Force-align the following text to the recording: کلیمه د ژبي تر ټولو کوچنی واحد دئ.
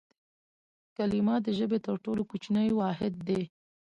کلیمه 0.97 1.35
د 1.45 1.47
ژبي 1.57 1.79
تر 1.85 1.95
ټولو 2.05 2.21
کوچنی 2.31 2.69
واحد 2.79 3.13
دئ. 3.27 3.43